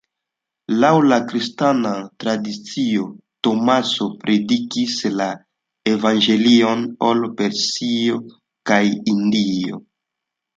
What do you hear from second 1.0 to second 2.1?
la kristana